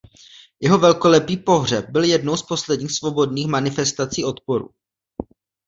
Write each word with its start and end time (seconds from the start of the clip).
Jeho 0.59 0.77
velkolepý 0.77 1.37
pohřeb 1.37 1.89
byl 1.89 2.03
jednou 2.03 2.37
z 2.37 2.43
posledních 2.43 2.91
svobodných 2.91 3.47
manifestací 3.47 4.25
odporu. 4.25 4.69